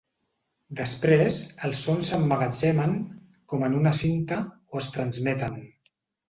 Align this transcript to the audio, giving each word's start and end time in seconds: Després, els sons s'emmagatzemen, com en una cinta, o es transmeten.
Després, 0.77 1.35
els 1.67 1.81
sons 1.87 2.09
s'emmagatzemen, 2.11 2.95
com 3.53 3.67
en 3.69 3.77
una 3.81 3.93
cinta, 3.99 4.41
o 4.75 4.83
es 4.83 4.91
transmeten. 4.97 5.63